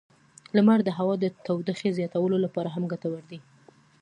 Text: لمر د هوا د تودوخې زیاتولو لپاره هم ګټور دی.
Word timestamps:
لمر 0.55 0.79
د 0.83 0.89
هوا 0.97 1.15
د 1.19 1.25
تودوخې 1.45 1.89
زیاتولو 1.97 2.37
لپاره 2.45 2.69
هم 2.75 2.83
ګټور 2.91 3.21
دی. 3.31 3.39